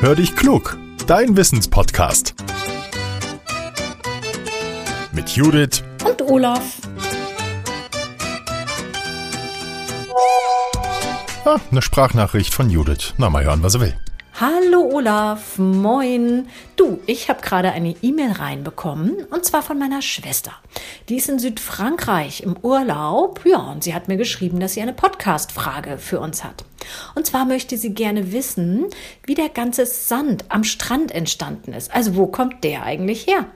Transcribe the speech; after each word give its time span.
Hör 0.00 0.14
dich 0.14 0.36
klug, 0.36 0.78
dein 1.08 1.36
Wissenspodcast. 1.36 2.36
Mit 5.10 5.30
Judith 5.30 5.82
und 6.06 6.22
Olaf. 6.22 6.76
Ah, 11.44 11.58
eine 11.72 11.82
Sprachnachricht 11.82 12.54
von 12.54 12.70
Judith. 12.70 13.14
Na, 13.18 13.28
mal 13.28 13.42
hören, 13.42 13.64
was 13.64 13.74
er 13.74 13.80
will. 13.80 13.96
Hallo 14.40 14.88
Olaf, 14.92 15.58
moin. 15.58 16.46
Du, 16.76 17.00
ich 17.06 17.28
habe 17.28 17.40
gerade 17.40 17.72
eine 17.72 17.96
E-Mail 18.00 18.30
reinbekommen 18.30 19.24
und 19.32 19.44
zwar 19.44 19.62
von 19.62 19.80
meiner 19.80 20.00
Schwester. 20.00 20.52
Die 21.08 21.16
ist 21.16 21.28
in 21.28 21.40
Südfrankreich 21.40 22.44
im 22.44 22.56
Urlaub. 22.56 23.40
Ja, 23.44 23.58
und 23.58 23.82
sie 23.82 23.94
hat 23.94 24.06
mir 24.06 24.16
geschrieben, 24.16 24.60
dass 24.60 24.74
sie 24.74 24.80
eine 24.80 24.92
Podcast-Frage 24.92 25.98
für 25.98 26.20
uns 26.20 26.44
hat. 26.44 26.64
Und 27.14 27.26
zwar 27.26 27.44
möchte 27.44 27.76
sie 27.76 27.94
gerne 27.94 28.32
wissen, 28.32 28.86
wie 29.26 29.34
der 29.34 29.48
ganze 29.48 29.86
Sand 29.86 30.44
am 30.48 30.64
Strand 30.64 31.12
entstanden 31.12 31.72
ist. 31.72 31.94
Also 31.94 32.16
wo 32.16 32.26
kommt 32.26 32.64
der 32.64 32.84
eigentlich 32.84 33.26
her? 33.26 33.46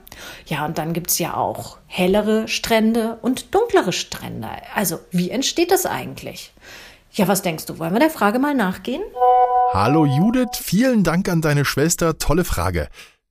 Ja, 0.46 0.66
und 0.66 0.78
dann 0.78 0.92
gibt's 0.92 1.18
ja 1.18 1.34
auch 1.34 1.78
hellere 1.86 2.48
Strände 2.48 3.18
und 3.22 3.54
dunklere 3.54 3.92
Strände. 3.92 4.48
Also 4.74 4.98
wie 5.10 5.30
entsteht 5.30 5.70
das 5.70 5.86
eigentlich? 5.86 6.52
Ja, 7.12 7.28
was 7.28 7.42
denkst 7.42 7.66
du? 7.66 7.78
Wollen 7.78 7.92
wir 7.92 8.00
der 8.00 8.10
Frage 8.10 8.38
mal 8.38 8.54
nachgehen? 8.54 9.02
Hallo 9.72 10.06
Judith, 10.06 10.58
vielen 10.58 11.04
Dank 11.04 11.28
an 11.28 11.42
deine 11.42 11.64
Schwester. 11.64 12.18
Tolle 12.18 12.44
Frage. 12.44 12.88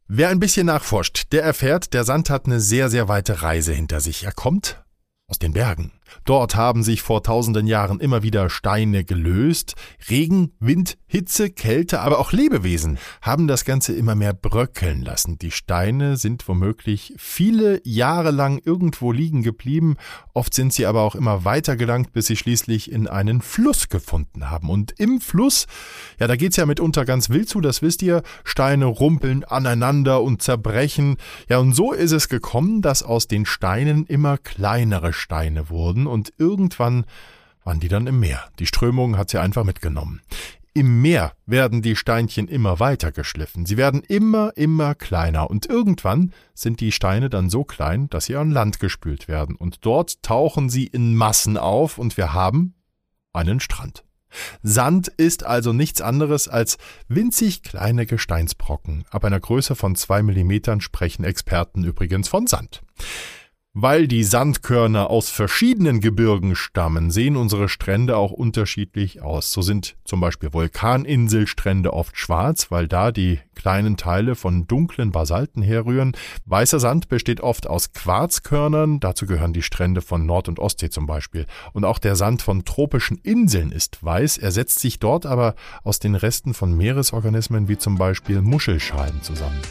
Wer 0.08 0.30
ein 0.30 0.40
bisschen 0.40 0.66
nachforscht, 0.66 1.32
der 1.32 1.44
erfährt, 1.44 1.94
der 1.94 2.04
Sand 2.04 2.30
hat 2.30 2.46
eine 2.46 2.60
sehr, 2.60 2.90
sehr 2.90 3.08
weite 3.08 3.42
Reise 3.42 3.72
hinter 3.72 4.02
sich. 4.02 4.24
Er 4.24 4.34
kommt 4.34 4.84
aus 5.28 5.40
den 5.40 5.54
Bergen. 5.54 5.94
Dort 6.26 6.56
haben 6.56 6.84
sich 6.84 7.02
vor 7.02 7.24
tausenden 7.24 7.68
Jahren 7.68 8.00
immer 8.00 8.24
wieder 8.24 8.50
Steine 8.50 9.04
gelöst. 9.04 9.76
Regen, 10.10 10.52
Wind, 10.60 10.98
Hitze, 11.08 11.50
Kälte, 11.50 12.00
aber 12.00 12.20
auch 12.20 12.32
Lebewesen 12.32 12.98
haben 13.22 13.48
das 13.48 13.66
Ganze 13.66 13.94
immer 13.94 14.16
mehr 14.16 14.34
bröckeln 14.34 15.02
lassen. 15.02 15.38
Die 15.38 15.52
Steine 15.52 16.18
sind 16.18 16.48
womöglich 16.48 17.14
viele 17.18 17.82
Jahre 17.84 18.32
lang 18.32 18.62
irgendwo 18.64 19.12
liegen 19.12 19.44
geblieben. 19.44 19.98
Oft 20.34 20.54
sind 20.54 20.72
sie 20.72 20.86
aber 20.86 21.02
auch 21.02 21.16
immer 21.16 21.44
weiter 21.44 21.76
gelangt, 21.76 22.14
bis 22.14 22.28
sie 22.28 22.38
schließlich 22.38 22.92
in 22.92 23.08
einen 23.08 23.42
Fluss 23.42 23.90
gefunden 23.90 24.50
haben. 24.50 24.70
Und 24.70 24.94
im 25.00 25.20
Fluss, 25.20 25.68
ja, 26.20 26.28
da 26.28 26.36
geht's 26.36 26.58
ja 26.58 26.66
mitunter 26.66 27.06
ganz 27.06 27.30
wild 27.30 27.50
zu, 27.50 27.62
das 27.62 27.82
wisst 27.82 28.02
ihr. 28.02 28.24
Steine 28.44 28.86
rumpeln 28.86 29.44
aneinander 29.44 30.22
und 30.22 30.42
zerbrechen. 30.42 31.18
Ja, 31.50 31.60
und 31.60 31.74
so 31.74 31.92
ist 31.92 32.12
es 32.12 32.30
gekommen, 32.30 32.82
dass 32.82 33.04
aus 33.04 33.28
den 33.28 33.46
Steinen 33.46 34.06
immer 34.06 34.38
kleinere 34.38 35.14
Steine 35.14 35.70
wurden 36.02 36.08
und 36.08 36.34
irgendwann 36.38 37.06
waren 37.64 37.80
die 37.80 37.88
dann 37.88 38.08
im 38.08 38.20
Meer. 38.20 38.44
Die 38.60 38.66
Strömung 38.66 39.18
hat 39.18 39.30
sie 39.30 39.40
einfach 39.40 39.64
mitgenommen. 39.64 40.22
Im 40.74 41.02
Meer 41.02 41.34
werden 41.46 41.82
die 41.82 41.98
Steinchen 41.98 42.48
immer 42.48 42.80
weiter 42.80 43.12
geschliffen. 43.12 43.66
Sie 43.66 43.76
werden 43.76 44.02
immer, 44.08 44.54
immer 44.56 44.96
kleiner 44.96 45.50
und 45.50 45.66
irgendwann 45.66 46.32
sind 46.54 46.80
die 46.80 46.94
Steine 46.94 47.30
dann 47.30 47.50
so 47.50 47.66
klein, 47.66 48.10
dass 48.10 48.26
sie 48.26 48.38
an 48.38 48.52
Land 48.52 48.80
gespült 48.80 49.28
werden 49.28 49.58
und 49.58 49.86
dort 49.86 50.24
tauchen 50.24 50.70
sie 50.70 50.88
in 50.88 51.16
Massen 51.16 51.58
auf 51.58 51.98
und 51.98 52.16
wir 52.16 52.34
haben 52.34 52.76
einen 53.34 53.60
Strand. 53.60 54.06
Sand 54.64 55.10
ist 55.10 55.44
also 55.44 55.74
nichts 55.74 56.00
anderes 56.00 56.48
als 56.48 56.78
winzig 57.10 57.64
kleine 57.64 58.06
Gesteinsbrocken. 58.06 59.04
Ab 59.10 59.26
einer 59.26 59.42
Größe 59.42 59.76
von 59.76 59.96
zwei 59.98 60.24
Millimetern 60.24 60.80
sprechen 60.80 61.26
Experten 61.26 61.84
übrigens 61.84 62.30
von 62.30 62.48
Sand. 62.48 62.82
Weil 63.74 64.10
die 64.10 64.26
Sandkörner 64.26 65.10
aus 65.10 65.30
verschiedenen 65.30 66.02
Gebirgen 66.02 66.58
stammen, 66.58 67.10
sehen 67.10 67.38
unsere 67.38 67.70
Strände 67.70 68.18
auch 68.18 68.34
unterschiedlich 68.34 69.22
aus. 69.22 69.54
So 69.54 69.62
sind 69.62 69.96
zum 70.04 70.20
Beispiel 70.20 70.52
Vulkaninselstrände 70.52 71.94
oft 71.94 72.18
schwarz, 72.18 72.70
weil 72.70 72.90
da 72.90 73.14
die 73.14 73.40
kleinen 73.56 73.96
Teile 73.96 74.36
von 74.36 74.68
dunklen 74.68 75.14
Basalten 75.14 75.64
herrühren. 75.64 76.18
Weißer 76.46 76.82
Sand 76.82 77.08
besteht 77.08 77.40
oft 77.40 77.66
aus 77.66 77.94
Quarzkörnern, 77.94 79.00
dazu 79.00 79.26
gehören 79.26 79.54
die 79.54 79.62
Strände 79.62 80.02
von 80.02 80.26
Nord- 80.26 80.50
und 80.50 80.60
Ostsee 80.60 80.90
zum 80.90 81.06
Beispiel. 81.06 81.46
Und 81.72 81.86
auch 81.86 82.00
der 82.00 82.18
Sand 82.18 82.42
von 82.42 82.66
tropischen 82.66 83.20
Inseln 83.20 83.72
ist 83.72 84.04
weiß, 84.04 84.38
er 84.38 84.52
setzt 84.52 84.80
sich 84.80 85.00
dort 85.00 85.26
aber 85.26 85.56
aus 85.82 86.00
den 86.00 86.16
Resten 86.16 86.54
von 86.54 86.76
Meeresorganismen 86.76 87.70
wie 87.70 87.78
zum 87.78 87.98
Beispiel 87.98 88.42
Muschelschalen 88.42 89.22
zusammen. 89.22 89.62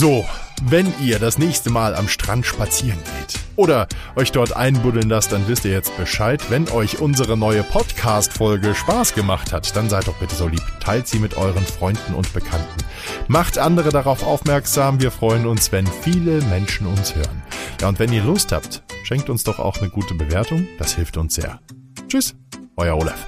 So, 0.00 0.24
wenn 0.62 0.94
ihr 1.02 1.18
das 1.18 1.38
nächste 1.38 1.70
Mal 1.70 1.96
am 1.96 2.06
Strand 2.06 2.46
spazieren 2.46 3.00
geht 3.02 3.40
oder 3.56 3.88
euch 4.14 4.30
dort 4.30 4.54
einbuddeln 4.54 5.08
lasst, 5.08 5.32
dann 5.32 5.48
wisst 5.48 5.64
ihr 5.64 5.72
jetzt 5.72 5.96
Bescheid. 5.96 6.40
Wenn 6.50 6.68
euch 6.68 7.00
unsere 7.00 7.36
neue 7.36 7.64
Podcast-Folge 7.64 8.76
Spaß 8.76 9.14
gemacht 9.16 9.52
hat, 9.52 9.74
dann 9.74 9.88
seid 9.88 10.06
doch 10.06 10.14
bitte 10.20 10.36
so 10.36 10.46
lieb. 10.46 10.62
Teilt 10.78 11.08
sie 11.08 11.18
mit 11.18 11.36
euren 11.36 11.64
Freunden 11.64 12.14
und 12.14 12.32
Bekannten. 12.32 12.84
Macht 13.26 13.58
andere 13.58 13.88
darauf 13.88 14.22
aufmerksam. 14.22 15.00
Wir 15.00 15.10
freuen 15.10 15.48
uns, 15.48 15.72
wenn 15.72 15.88
viele 15.88 16.42
Menschen 16.42 16.86
uns 16.86 17.16
hören. 17.16 17.42
Ja, 17.80 17.88
und 17.88 17.98
wenn 17.98 18.12
ihr 18.12 18.22
Lust 18.22 18.52
habt, 18.52 18.84
schenkt 19.02 19.28
uns 19.28 19.42
doch 19.42 19.58
auch 19.58 19.78
eine 19.78 19.90
gute 19.90 20.14
Bewertung. 20.14 20.68
Das 20.78 20.94
hilft 20.94 21.16
uns 21.16 21.34
sehr. 21.34 21.58
Tschüss, 22.06 22.36
euer 22.76 22.96
Olaf. 22.96 23.26